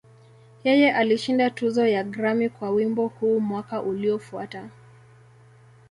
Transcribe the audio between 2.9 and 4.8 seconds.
huu mwaka uliofuata.